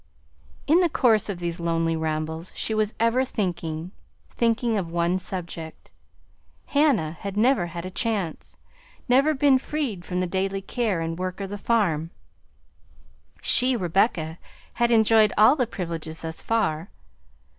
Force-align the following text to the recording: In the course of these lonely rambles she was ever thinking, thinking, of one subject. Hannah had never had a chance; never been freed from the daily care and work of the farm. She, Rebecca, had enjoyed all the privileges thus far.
In 0.65 0.79
the 0.79 0.89
course 0.89 1.29
of 1.29 1.37
these 1.37 1.59
lonely 1.59 1.95
rambles 1.95 2.51
she 2.55 2.73
was 2.73 2.95
ever 2.99 3.23
thinking, 3.23 3.91
thinking, 4.31 4.75
of 4.75 4.89
one 4.89 5.19
subject. 5.19 5.91
Hannah 6.65 7.17
had 7.19 7.37
never 7.37 7.67
had 7.67 7.85
a 7.85 7.91
chance; 7.91 8.57
never 9.07 9.35
been 9.35 9.59
freed 9.59 10.03
from 10.03 10.19
the 10.19 10.25
daily 10.25 10.63
care 10.63 11.01
and 11.01 11.19
work 11.19 11.39
of 11.39 11.51
the 11.51 11.55
farm. 11.59 12.09
She, 13.43 13.75
Rebecca, 13.77 14.39
had 14.73 14.89
enjoyed 14.89 15.33
all 15.37 15.55
the 15.55 15.67
privileges 15.67 16.23
thus 16.23 16.41
far. 16.41 16.89